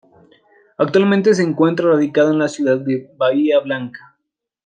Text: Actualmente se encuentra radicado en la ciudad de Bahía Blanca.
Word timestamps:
Actualmente 0.79 1.35
se 1.35 1.43
encuentra 1.43 1.89
radicado 1.91 2.31
en 2.31 2.39
la 2.39 2.47
ciudad 2.47 2.79
de 2.79 3.11
Bahía 3.17 3.59
Blanca. 3.59 4.17